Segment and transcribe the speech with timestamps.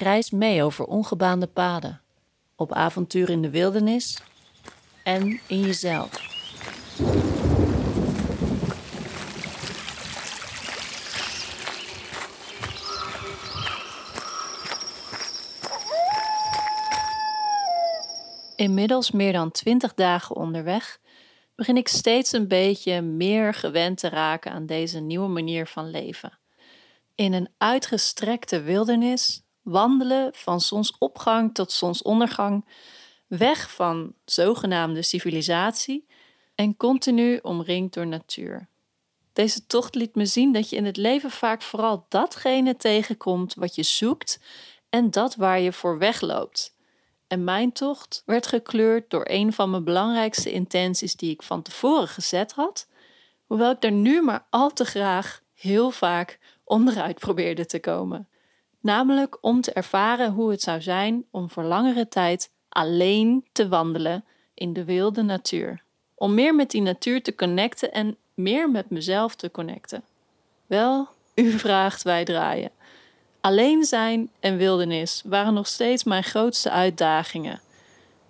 [0.00, 2.00] Reis mee over ongebaande paden,
[2.56, 4.22] op avontuur in de wildernis
[5.04, 6.26] en in jezelf.
[18.56, 20.98] Inmiddels meer dan 20 dagen onderweg
[21.54, 26.38] begin ik steeds een beetje meer gewend te raken aan deze nieuwe manier van leven.
[27.14, 32.64] In een uitgestrekte wildernis wandelen van zonsopgang tot zonsondergang,
[33.26, 36.06] weg van zogenaamde civilisatie
[36.54, 38.68] en continu omringd door natuur.
[39.32, 43.74] Deze tocht liet me zien dat je in het leven vaak vooral datgene tegenkomt wat
[43.74, 44.40] je zoekt
[44.90, 46.76] en dat waar je voor wegloopt.
[47.26, 52.08] En mijn tocht werd gekleurd door een van mijn belangrijkste intenties die ik van tevoren
[52.08, 52.88] gezet had,
[53.46, 58.28] hoewel ik er nu maar al te graag heel vaak onderuit probeerde te komen.
[58.88, 64.24] Namelijk om te ervaren hoe het zou zijn om voor langere tijd alleen te wandelen
[64.54, 65.82] in de wilde natuur.
[66.14, 70.04] Om meer met die natuur te connecten en meer met mezelf te connecten.
[70.66, 72.70] Wel, u vraagt, wij draaien.
[73.40, 77.60] Alleen zijn en wildernis waren nog steeds mijn grootste uitdagingen.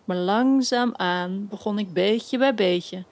[0.04, 3.04] Maar langzaamaan begon ik beetje bij beetje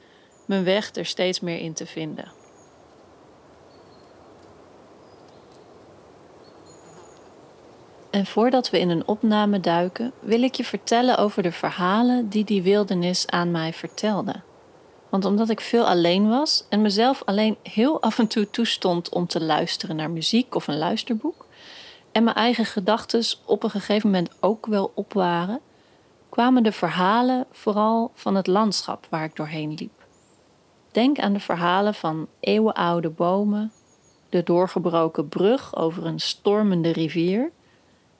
[0.46, 2.35] mijn weg er steeds meer in te vinden.
[8.16, 12.44] En voordat we in een opname duiken, wil ik je vertellen over de verhalen die
[12.44, 14.34] die wildernis aan mij vertelde.
[15.08, 19.26] Want omdat ik veel alleen was en mezelf alleen heel af en toe toestond om
[19.26, 21.46] te luisteren naar muziek of een luisterboek,
[22.12, 25.60] en mijn eigen gedachten op een gegeven moment ook wel op waren,
[26.28, 30.06] kwamen de verhalen vooral van het landschap waar ik doorheen liep.
[30.92, 33.72] Denk aan de verhalen van eeuwenoude bomen,
[34.28, 37.50] de doorgebroken brug over een stormende rivier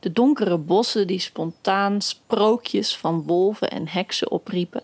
[0.06, 4.83] de donkere bossen die spontaan sprookjes van wolven en heksen opriepen,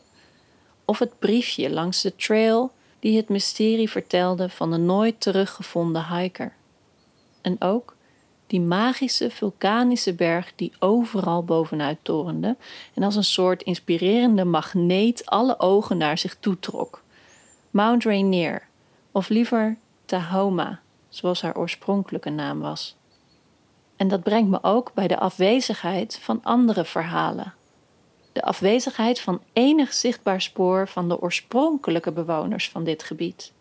[0.85, 6.53] of het briefje langs de trail die het mysterie vertelde van de nooit teruggevonden hiker.
[7.41, 7.97] En ook
[8.47, 12.57] die magische vulkanische berg die overal bovenuit torende
[12.95, 17.03] en als een soort inspirerende magneet alle ogen naar zich toetrok.
[17.71, 18.69] Mount Rainier,
[19.13, 22.97] of liever Tahoma, zoals haar oorspronkelijke naam was.
[24.03, 27.55] En dat brengt me ook bij de afwezigheid van andere verhalen.
[28.33, 33.53] De afwezigheid van enig zichtbaar spoor van de oorspronkelijke bewoners van dit gebied.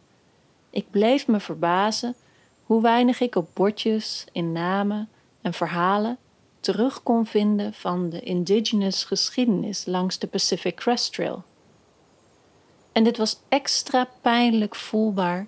[0.70, 2.16] Ik bleef me verbazen
[2.64, 5.10] hoe weinig ik op bordjes, in namen
[5.42, 6.18] en verhalen
[6.60, 11.44] terug kon vinden van de indigenous geschiedenis langs de Pacific Crest Trail.
[12.92, 15.48] En dit was extra pijnlijk voelbaar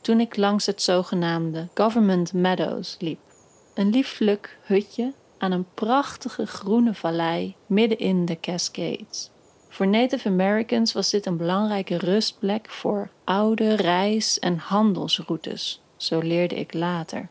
[0.00, 3.31] toen ik langs het zogenaamde Government Meadows liep.
[3.74, 9.30] Een lieflijk hutje aan een prachtige groene vallei midden in de Cascades.
[9.68, 16.54] Voor Native Americans was dit een belangrijke rustplek voor oude reis- en handelsroutes, zo leerde
[16.54, 17.28] ik later.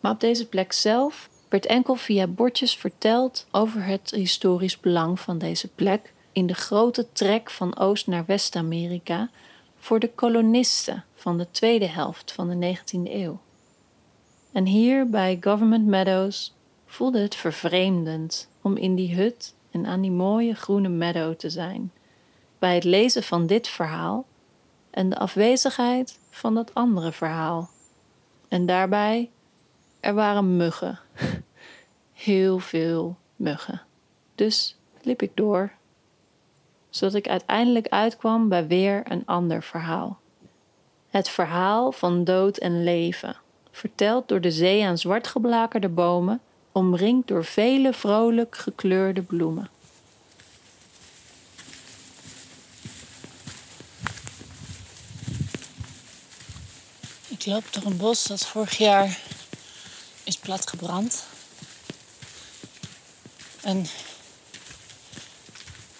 [0.00, 5.38] Maar op deze plek zelf werd enkel via bordjes verteld over het historisch belang van
[5.38, 9.30] deze plek in de grote trek van Oost naar West-Amerika
[9.78, 13.40] voor de kolonisten van de tweede helft van de 19e eeuw.
[14.52, 16.54] En hier bij Government Meadows
[16.86, 21.92] voelde het vervreemdend om in die hut en aan die mooie groene meadow te zijn.
[22.58, 24.26] Bij het lezen van dit verhaal
[24.90, 27.70] en de afwezigheid van dat andere verhaal.
[28.48, 29.30] En daarbij,
[30.00, 30.98] er waren muggen.
[32.12, 33.82] Heel veel muggen.
[34.34, 35.72] Dus liep ik door,
[36.88, 40.18] zodat ik uiteindelijk uitkwam bij weer een ander verhaal.
[41.08, 43.36] Het verhaal van dood en leven
[43.72, 46.40] verteld door de zee aan zwartgeblakerde bomen,
[46.72, 49.70] omringd door vele vrolijk gekleurde bloemen.
[57.28, 59.18] Ik loop door een bos dat vorig jaar
[60.24, 61.24] is platgebrand.
[63.62, 63.76] En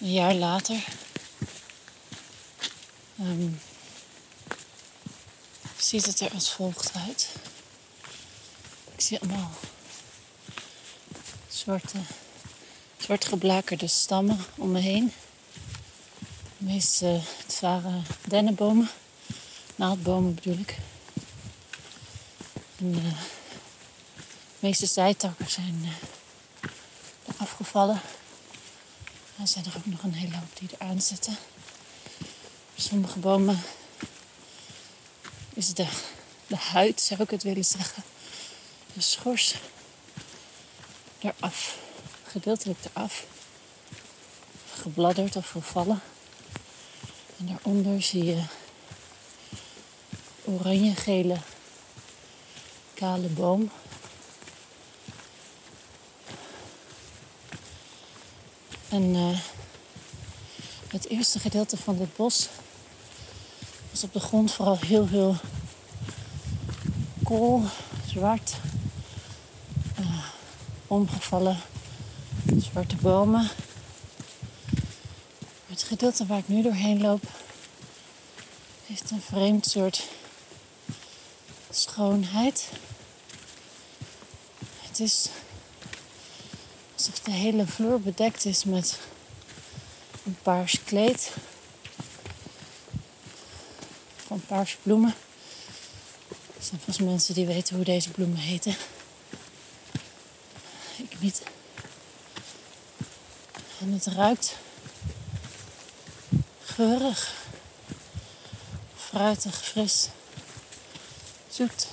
[0.01, 0.85] een jaar later
[3.21, 3.61] um,
[5.77, 7.29] ziet het er als volgt uit
[9.03, 9.51] zie allemaal
[11.49, 11.99] zwarte,
[12.97, 15.13] zwart geblakerde stammen om me heen.
[16.59, 18.91] De meeste, het waren dennenbomen,
[19.77, 20.77] naaldbomen bedoel ik.
[22.79, 25.85] En, uh, de meeste zijtakken zijn
[27.27, 28.01] er afgevallen.
[29.41, 31.37] Er zijn er ook nog een hele hoop die eraan zitten.
[32.77, 33.63] Sommige bomen
[35.55, 35.87] is de,
[36.47, 38.03] de huid, zou ik het willen zeggen,
[39.03, 39.55] schors
[41.19, 41.79] eraf,
[42.27, 43.27] gedeeltelijk eraf,
[44.75, 46.01] gebladderd of gevallen.
[47.39, 48.43] En daaronder zie je
[50.45, 51.37] oranje-gele
[52.95, 53.71] kale boom.
[58.89, 59.39] En uh,
[60.89, 62.49] het eerste gedeelte van dit bos
[63.91, 65.37] was op de grond vooral heel veel
[67.25, 67.63] kool,
[68.07, 68.55] zwart,
[70.93, 71.57] omgevallen
[72.59, 73.49] zwarte bomen.
[75.67, 77.23] Het gedeelte waar ik nu doorheen loop
[78.87, 80.09] heeft een vreemd soort
[81.71, 82.69] schoonheid.
[84.81, 85.29] Het is
[86.95, 88.99] alsof de hele vloer bedekt is met
[90.25, 91.31] een paars kleed
[94.27, 95.15] van paarse bloemen.
[96.57, 98.77] Er zijn vast mensen die weten hoe deze bloemen heten.
[100.97, 101.43] Ik niet.
[103.81, 104.57] En het ruikt
[106.65, 107.35] geurig,
[108.97, 110.09] fruitig, fris,
[111.49, 111.87] zoet.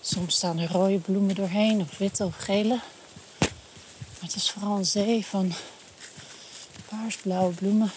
[0.00, 2.80] Soms staan er rode bloemen doorheen, of witte of gele.
[3.38, 5.52] Maar het is vooral een zee van
[6.88, 7.90] paarsblauwe bloemen.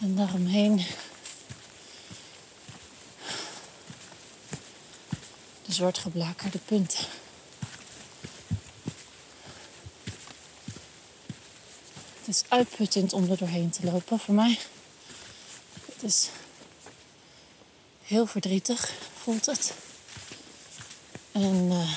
[0.00, 0.76] En daaromheen
[5.64, 7.22] de zwart geblakerde punten.
[12.34, 14.58] Is uitputtend om er doorheen te lopen voor mij.
[15.92, 16.28] Het is
[18.02, 18.92] heel verdrietig,
[19.22, 19.74] voelt het.
[21.32, 21.96] En uh,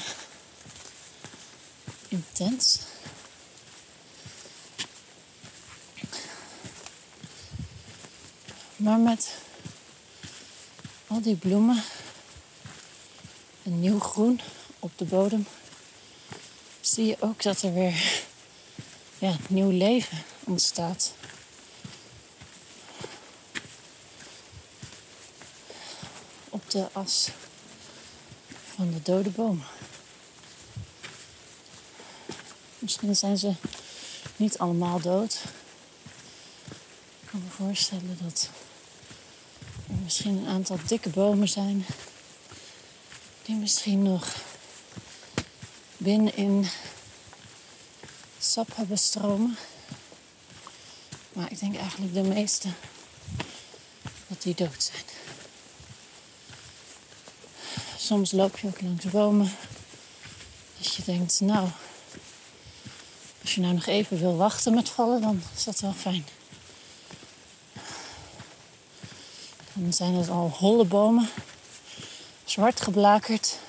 [2.08, 2.80] intens.
[8.76, 9.38] Maar met
[11.08, 11.84] al die bloemen
[13.64, 14.40] en nieuw groen
[14.80, 15.48] op de bodem
[16.82, 18.26] zie je ook dat er weer
[19.20, 21.14] ja, nieuw leven ontstaat.
[26.50, 27.30] Op de as
[28.76, 29.66] van de dode bomen.
[32.80, 33.54] Misschien zijn ze
[34.36, 35.34] niet allemaal dood.
[37.22, 38.50] Ik kan me voorstellen dat
[39.88, 41.86] er misschien een aantal dikke bomen zijn
[43.42, 44.36] die misschien nog
[45.98, 46.68] binnenin
[48.58, 49.58] sap hebben stromen.
[51.34, 52.68] Maar ik denk eigenlijk de meeste
[54.28, 55.04] dat die dood zijn.
[57.98, 59.52] Soms loop je ook langs bomen.
[60.78, 61.70] Dat je denkt, nou,
[63.42, 66.26] als je nou nog even wil wachten met vallen, dan is dat wel fijn.
[69.74, 71.30] Dan zijn het al holle bomen,
[72.46, 73.60] zwart geblakerd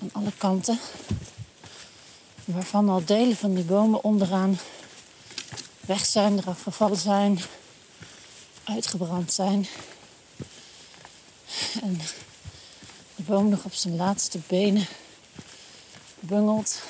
[0.00, 0.80] aan alle kanten.
[2.48, 4.58] Waarvan al delen van die bomen onderaan
[5.80, 7.40] weg zijn, eraf gevallen zijn,
[8.64, 9.66] uitgebrand zijn.
[11.82, 12.00] En
[13.16, 14.86] de boom nog op zijn laatste benen
[16.20, 16.82] bungelt,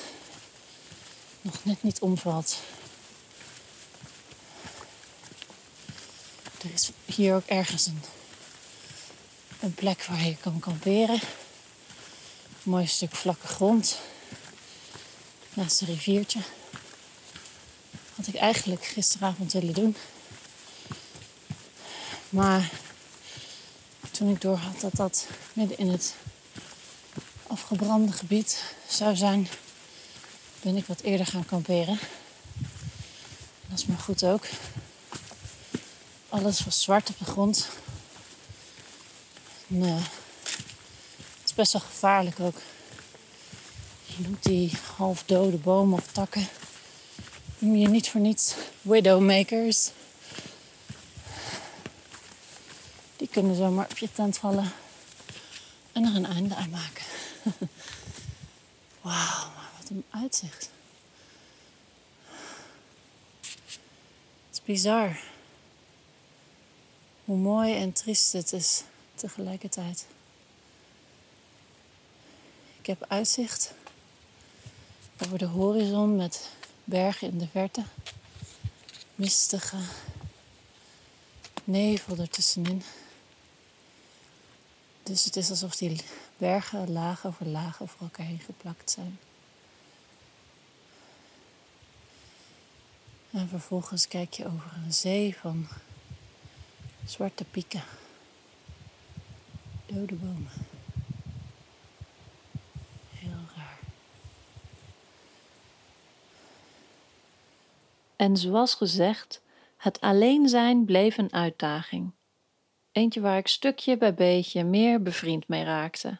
[1.41, 2.57] nog net niet omvalt.
[6.61, 7.89] Er is hier ook ergens
[9.59, 11.19] een, plek waar je kan kamperen.
[12.63, 13.97] Mooi stuk vlakke grond
[15.59, 16.39] naast een riviertje.
[18.15, 19.95] Had ik eigenlijk gisteravond willen doen.
[22.29, 22.71] Maar
[24.11, 26.15] toen ik doorhad dat dat midden in het
[27.47, 29.47] afgebrande gebied zou zijn,
[30.61, 31.99] ben ik wat eerder gaan kamperen.
[33.67, 34.45] Dat is maar goed ook.
[36.29, 37.69] Alles was zwart op de grond.
[39.67, 42.57] En, uh, het is best wel gevaarlijk ook.
[44.19, 46.47] Noemt die halfdode bomen of takken.
[47.57, 49.91] Noem je niet voor niets widowmakers.
[53.17, 54.71] Die kunnen zomaar op je tent vallen
[55.91, 57.03] en er een einde aan maken.
[59.01, 60.69] Wauw, maar wat een uitzicht.
[64.47, 65.19] Het is bizar.
[67.25, 68.83] Hoe mooi en triest het is
[69.15, 70.05] tegelijkertijd.
[72.89, 73.73] heb uitzicht
[75.25, 76.49] over de horizon met
[76.83, 77.83] bergen in de verte.
[79.15, 79.77] Mistige
[81.63, 82.83] nevel ertussenin.
[85.03, 86.01] Dus het is alsof die
[86.37, 89.19] bergen laag over laag over elkaar heen geplakt zijn.
[93.31, 95.67] En vervolgens kijk je over een zee van
[97.05, 97.83] zwarte pieken,
[99.85, 100.68] dode bomen.
[108.19, 109.41] En zoals gezegd,
[109.77, 112.11] het alleen zijn bleef een uitdaging.
[112.91, 116.17] Eentje waar ik stukje bij beetje meer bevriend mee raakte.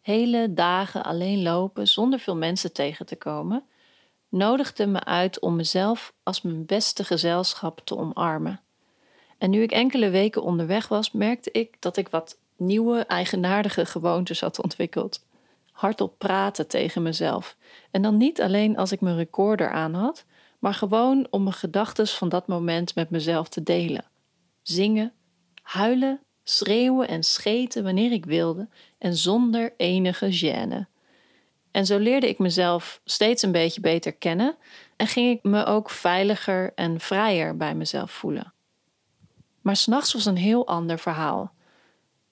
[0.00, 3.64] Hele dagen alleen lopen zonder veel mensen tegen te komen,
[4.28, 8.60] nodigde me uit om mezelf als mijn beste gezelschap te omarmen.
[9.38, 14.40] En nu ik enkele weken onderweg was, merkte ik dat ik wat nieuwe, eigenaardige gewoontes
[14.40, 15.24] had ontwikkeld.
[15.72, 17.56] Hardop praten tegen mezelf.
[17.90, 20.24] En dan niet alleen als ik mijn recorder aan had,
[20.64, 24.04] maar gewoon om mijn gedachten van dat moment met mezelf te delen.
[24.62, 25.12] Zingen,
[25.62, 28.68] huilen, schreeuwen en scheten wanneer ik wilde
[28.98, 30.86] en zonder enige gêne.
[31.70, 34.56] En zo leerde ik mezelf steeds een beetje beter kennen
[34.96, 38.52] en ging ik me ook veiliger en vrijer bij mezelf voelen.
[39.60, 41.52] Maar s'nachts was een heel ander verhaal.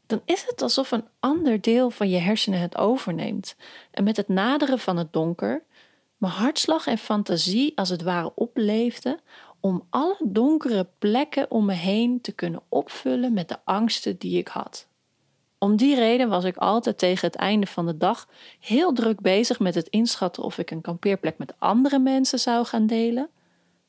[0.06, 3.56] Dan is het alsof een ander deel van je hersenen het overneemt.
[3.90, 5.62] En met het naderen van het donker,
[6.22, 9.20] mijn hartslag en fantasie als het ware opleefden
[9.60, 14.48] om alle donkere plekken om me heen te kunnen opvullen met de angsten die ik
[14.48, 14.88] had.
[15.58, 18.28] Om die reden was ik altijd tegen het einde van de dag
[18.60, 22.86] heel druk bezig met het inschatten of ik een kampeerplek met andere mensen zou gaan
[22.86, 23.28] delen,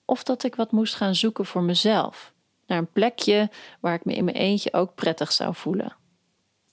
[0.05, 2.33] of dat ik wat moest gaan zoeken voor mezelf,
[2.67, 3.49] naar een plekje
[3.79, 5.95] waar ik me in mijn eentje ook prettig zou voelen.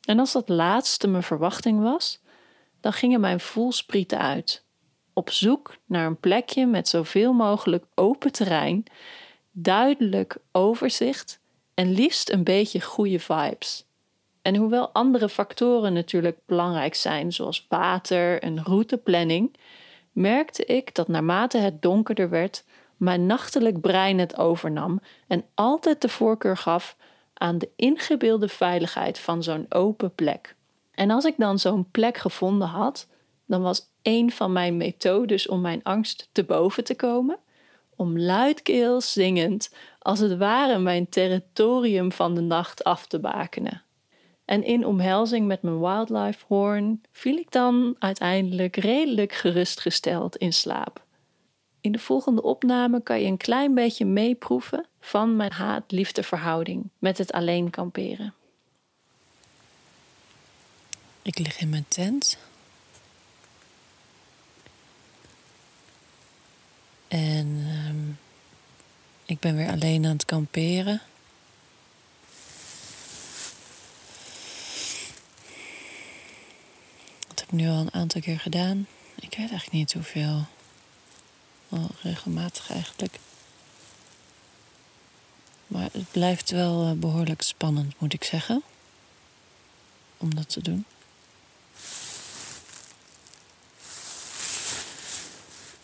[0.04, 2.20] En als dat laatste mijn verwachting was,
[2.80, 4.68] dan gingen mijn voelsprieten uit
[5.12, 8.84] op zoek naar een plekje met zoveel mogelijk open terrein,
[9.50, 11.40] duidelijk overzicht
[11.74, 13.84] en liefst een beetje goede vibes.
[14.42, 19.56] En hoewel andere factoren natuurlijk belangrijk zijn, zoals water en routeplanning,
[20.12, 22.64] merkte ik dat naarmate het donkerder werd,
[22.96, 26.96] mijn nachtelijk brein het overnam en altijd de voorkeur gaf
[27.34, 30.56] aan de ingebeelde veiligheid van zo'n open plek.
[30.90, 33.08] En als ik dan zo'n plek gevonden had,
[33.46, 37.38] dan was een van mijn methodes om mijn angst te boven te komen,
[37.96, 43.82] om luidkeels zingend, als het ware mijn territorium van de nacht af te bakenen.
[44.44, 51.02] En in omhelzing met mijn wildlife horn viel ik dan uiteindelijk redelijk gerustgesteld in slaap.
[51.80, 57.18] In de volgende opname kan je een klein beetje meeproeven van mijn haat-liefde verhouding met
[57.18, 58.34] het alleen kamperen.
[61.22, 62.38] Ik lig in mijn tent
[67.10, 67.46] En
[67.88, 68.18] um,
[69.24, 71.00] ik ben weer alleen aan het kamperen.
[77.28, 78.86] Dat heb ik nu al een aantal keer gedaan.
[79.14, 80.44] Ik weet eigenlijk niet hoeveel.
[81.68, 83.18] Wel regelmatig eigenlijk.
[85.66, 88.62] Maar het blijft wel eh, behoorlijk spannend, moet ik zeggen.
[90.16, 90.84] Om dat te doen.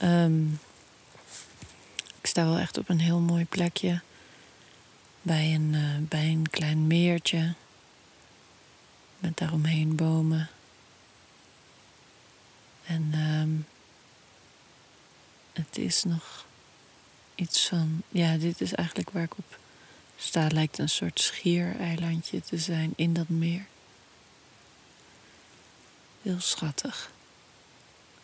[0.03, 0.61] Um,
[2.37, 4.01] sta wel echt op een heel mooi plekje.
[5.23, 7.55] Bij een, uh, bij een klein meertje.
[9.19, 10.49] Met daaromheen bomen.
[12.87, 13.67] En um,
[15.53, 16.47] het is nog
[17.35, 18.03] iets van.
[18.09, 19.59] Ja, dit is eigenlijk waar ik op
[20.17, 20.47] sta.
[20.51, 23.67] Lijkt een soort schiereilandje te zijn in dat meer.
[26.23, 27.11] Heel schattig.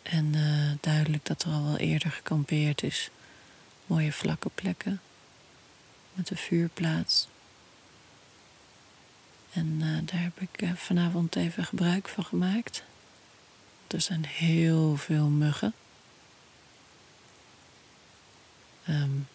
[0.01, 3.09] En uh, duidelijk dat er al wel eerder gekampeerd is
[3.93, 5.01] mooie vlakke plekken
[6.13, 7.27] met een vuurplaats.
[9.51, 12.83] En uh, daar heb ik uh, vanavond even gebruik van gemaakt.
[13.87, 15.73] Er zijn heel veel muggen.
[18.89, 19.27] Um,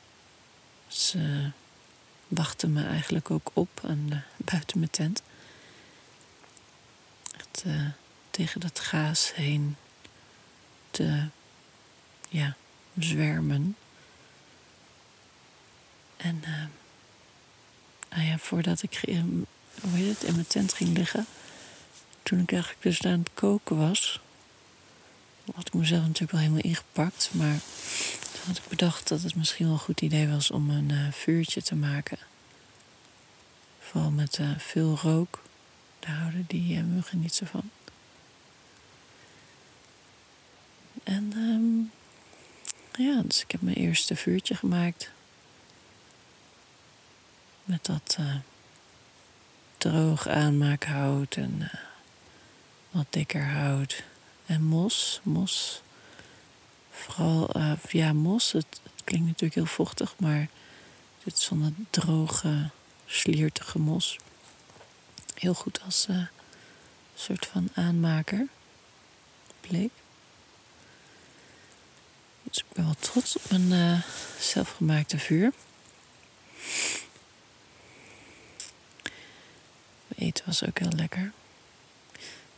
[0.87, 1.51] ze
[2.29, 5.23] wachten me eigenlijk ook op aan, uh, buiten mijn tent.
[8.31, 9.77] Tegen dat gaas heen
[10.91, 11.27] te
[12.29, 12.57] ja,
[12.99, 13.77] zwermen.
[16.19, 16.65] En uh,
[18.11, 19.01] nou ja, voordat ik
[19.81, 21.27] hoe heet het, in mijn tent ging liggen,
[22.23, 24.21] toen ik eigenlijk dus aan het koken was,
[25.55, 27.59] had ik mezelf natuurlijk wel helemaal ingepakt, maar
[28.33, 31.13] toen had ik bedacht dat het misschien wel een goed idee was om een uh,
[31.13, 32.19] vuurtje te maken.
[33.81, 35.43] Vooral met uh, veel rook.
[35.99, 37.71] Daar houden die muggen niet zo van.
[41.03, 41.91] En um,
[42.99, 45.11] ja, dus ik heb mijn eerste vuurtje gemaakt.
[47.69, 48.35] Met dat uh,
[49.79, 51.81] droog aanmaakhout en uh,
[52.91, 54.03] wat dikker hout.
[54.47, 55.83] En mos, mos.
[56.91, 58.53] Vooral, uh, ja, mos.
[58.53, 60.49] Het, klinkt natuurlijk heel vochtig, maar
[61.25, 62.71] dit is van het droge,
[63.07, 64.19] sliertige mos.
[65.35, 66.09] Heel goed als
[67.15, 68.47] soort van aanmaker.
[69.61, 69.93] Bleek.
[72.43, 74.03] Dus ik ben wel trots op mijn
[74.39, 75.53] zelfgemaakte vuur.
[80.08, 81.33] Mijn eten was ook heel lekker.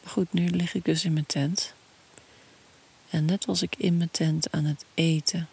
[0.05, 1.75] Goed, nu lig ik dus in mijn tent.
[3.11, 5.49] En net was ik in mijn tent aan het eten.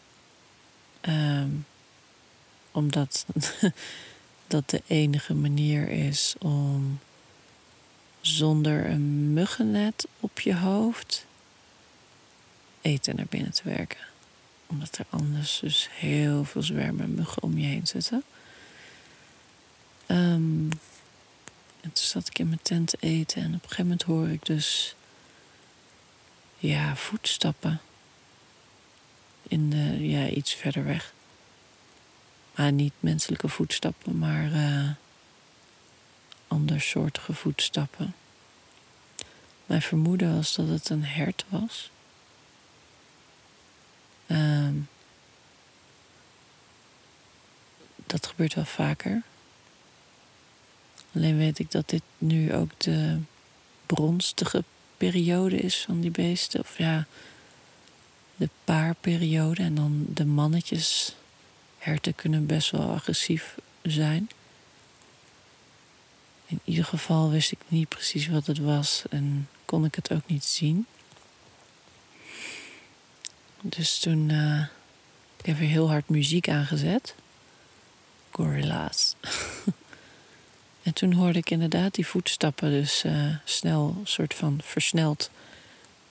[1.02, 1.66] Um,
[2.72, 3.26] omdat
[4.48, 7.00] dat de enige manier is om
[8.22, 11.26] zonder een muggennet op je hoofd
[12.82, 14.00] eten naar binnen te werken.
[14.68, 18.24] Omdat er anders dus heel veel zwermen muggen om je heen zitten.
[20.08, 20.70] Um,
[21.88, 24.30] en toen zat ik in mijn tent te eten en op een gegeven moment hoor
[24.30, 24.96] ik dus
[26.58, 27.82] ja, voetstappen.
[29.48, 31.14] In de, ja, iets verder weg.
[32.56, 34.90] Maar niet menselijke voetstappen, maar uh,
[36.48, 38.16] andersoortige voetstappen.
[39.66, 41.92] Mijn vermoeden was dat het een hert was.
[44.28, 44.90] Um,
[47.96, 49.24] dat gebeurt wel vaker.
[51.18, 53.20] Alleen weet ik dat dit nu ook de
[53.86, 54.64] bronstige
[54.98, 56.60] periode is van die beesten.
[56.60, 57.06] Of ja,
[58.36, 59.62] de paarperiode.
[59.62, 61.16] En dan de mannetjes
[61.78, 64.30] herten kunnen best wel agressief zijn.
[66.46, 70.28] In ieder geval wist ik niet precies wat het was en kon ik het ook
[70.28, 70.86] niet zien.
[73.62, 74.66] Dus toen uh,
[75.38, 77.16] ik heb weer heel hard muziek aangezet.
[78.32, 79.16] Gorilla's.
[80.88, 85.30] en toen hoorde ik inderdaad die voetstappen dus uh, snel, soort van versneld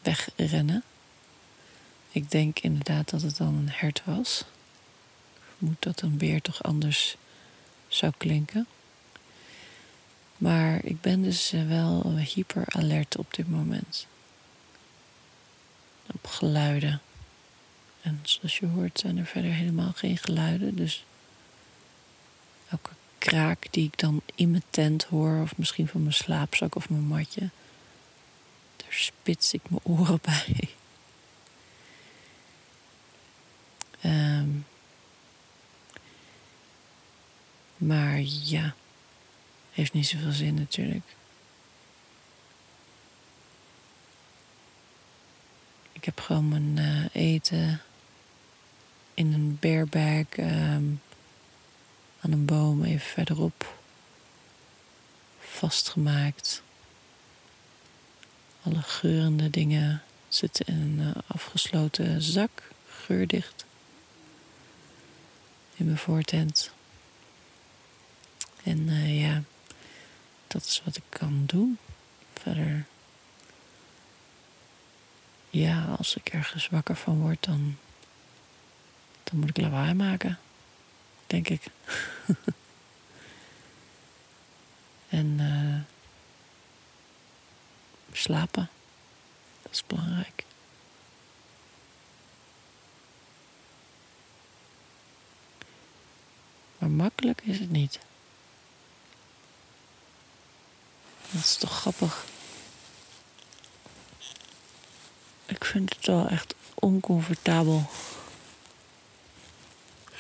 [0.03, 0.83] wegrennen.
[2.11, 4.45] Ik denk inderdaad dat het dan een hert was.
[5.35, 7.17] Ik vermoed dat een beer toch anders
[7.89, 8.67] zou klinken.
[10.37, 14.07] Maar ik ben dus eh, wel hyper alert op dit moment.
[16.07, 17.01] Op geluiden.
[18.03, 20.77] En zoals je hoort zijn er verder helemaal geen geluiden.
[20.77, 21.05] Dus
[23.19, 27.03] kraak die ik dan in mijn tent hoor, of misschien van mijn slaapzak of mijn
[27.03, 27.51] matje,
[28.77, 30.69] daar spits ik mijn oren bij.
[34.05, 34.67] Um,
[37.77, 38.75] maar ja.
[39.73, 41.15] Heeft niet zoveel zin natuurlijk.
[45.93, 47.81] Ik heb gewoon mijn uh, eten
[49.15, 51.01] in een bearbag um,
[52.27, 53.79] aan een boom even verderop
[55.39, 56.63] vastgemaakt.
[58.63, 63.65] Alle geurende dingen zitten in een uh, afgesloten zak, geurdicht,
[65.75, 66.71] in mijn voortent.
[68.63, 69.43] En uh, ja
[70.47, 71.79] dat is wat ik kan doen.
[72.33, 72.87] Verder,
[75.51, 77.77] ja, als ik ergens wakker van word, dan,
[79.25, 80.39] dan moet ik lawaai maken,
[81.27, 81.63] denk ik.
[85.09, 85.81] en uh,
[88.13, 88.69] slapen,
[89.63, 90.45] dat is belangrijk.
[96.79, 97.99] Maar makkelijk is het niet.
[101.31, 102.25] Dat is toch grappig.
[105.47, 107.91] Ik vind het wel echt oncomfortabel.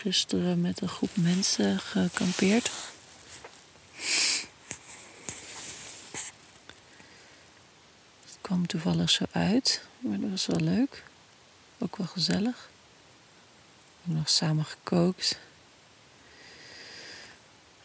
[0.07, 2.71] Gisteren met een groep mensen gekampeerd.
[8.25, 11.05] Het kwam toevallig zo uit, maar dat was wel leuk.
[11.79, 12.69] Ook wel gezellig.
[13.87, 15.38] We hebben nog samen gekookt.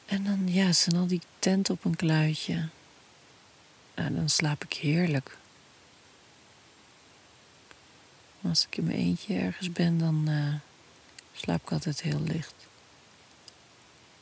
[0.06, 2.68] En dan, ja, zijn al die tent op een kluitje.
[3.94, 5.38] En dan slaap ik heerlijk.
[8.42, 10.54] Als ik in mijn eentje ergens ben, dan uh,
[11.34, 12.54] slaap ik altijd heel licht.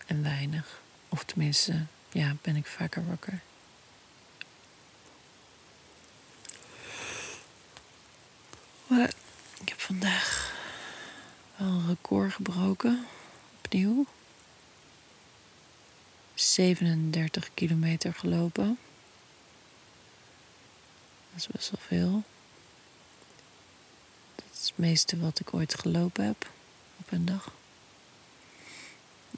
[0.05, 0.81] En weinig.
[1.09, 3.41] Of tenminste, ja, ben ik vaker wakker.
[8.87, 9.13] Maar
[9.61, 10.53] ik heb vandaag
[11.55, 13.05] wel een record gebroken.
[13.57, 14.05] Opnieuw.
[16.33, 18.77] 37 kilometer gelopen.
[21.31, 22.23] Dat is best wel veel.
[24.35, 26.49] Dat is het meeste wat ik ooit gelopen heb
[27.11, 27.53] een dag.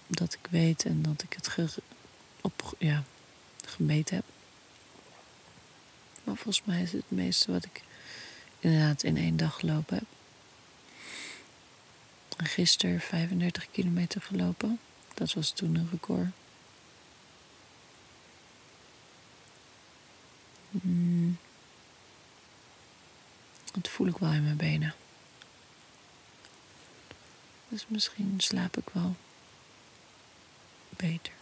[0.08, 1.78] Dat ik weet en dat ik het
[2.42, 3.04] op, ja,
[3.66, 4.26] gemeten heb.
[6.24, 7.84] Maar volgens mij is het het meeste wat ik
[8.60, 10.06] inderdaad in één dag gelopen heb.
[12.48, 14.80] Gisteren 35 kilometer gelopen.
[15.14, 16.28] Dat was toen een record.
[20.72, 21.38] Hmm.
[23.72, 24.94] Dat voel ik wel in mijn benen.
[27.72, 29.16] Dus misschien slaap ik wel
[30.90, 31.34] beter.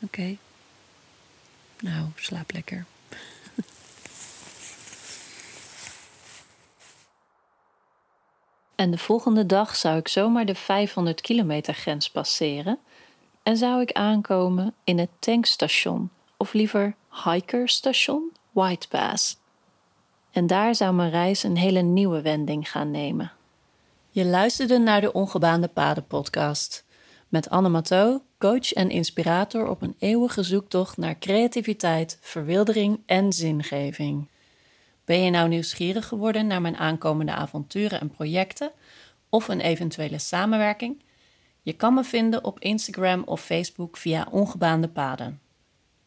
[0.00, 0.36] Oké.
[1.80, 2.84] Nou, slaap lekker.
[8.74, 12.78] En de volgende dag zou ik zomaar de 500 kilometer grens passeren
[13.48, 19.36] en zou ik aankomen in het tankstation, of liever hikerstation White Pass.
[20.30, 23.32] En daar zou mijn reis een hele nieuwe wending gaan nemen.
[24.10, 26.84] Je luisterde naar de Ongebaande Paden podcast
[27.28, 34.28] met Anne Matteau, coach en inspirator op een eeuwige zoektocht naar creativiteit, verwildering en zingeving.
[35.04, 38.70] Ben je nou nieuwsgierig geworden naar mijn aankomende avonturen en projecten
[39.28, 41.06] of een eventuele samenwerking?
[41.68, 45.40] Je kan me vinden op Instagram of Facebook via Ongebaande Paden.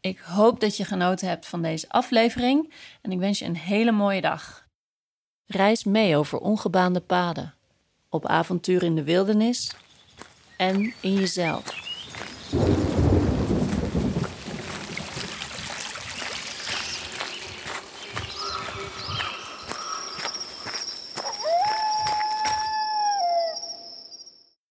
[0.00, 3.92] Ik hoop dat je genoten hebt van deze aflevering en ik wens je een hele
[3.92, 4.66] mooie dag.
[5.46, 7.54] Reis mee over ongebaande paden,
[8.08, 9.76] op avontuur in de wildernis
[10.56, 11.80] en in jezelf.